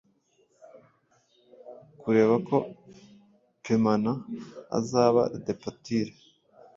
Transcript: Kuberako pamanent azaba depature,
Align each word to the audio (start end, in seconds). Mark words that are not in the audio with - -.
Kuberako 1.99 2.57
pamanent 3.63 4.21
azaba 4.77 5.21
depature, 5.45 6.13